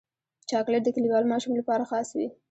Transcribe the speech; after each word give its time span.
چاکلېټ 0.49 0.81
د 0.85 0.89
کلیوال 0.95 1.25
ماشوم 1.31 1.53
لپاره 1.59 1.87
خاص 1.91 2.09
وي. 2.17 2.27